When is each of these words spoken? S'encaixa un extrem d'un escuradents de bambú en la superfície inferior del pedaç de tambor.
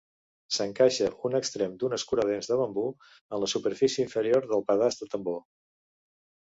S'encaixa 0.55 1.09
un 1.29 1.35
extrem 1.39 1.75
d'un 1.83 1.95
escuradents 1.99 2.51
de 2.53 2.57
bambú 2.63 2.87
en 2.95 3.45
la 3.45 3.51
superfície 3.55 4.09
inferior 4.09 4.53
del 4.55 4.69
pedaç 4.73 5.03
de 5.05 5.15
tambor. 5.15 5.43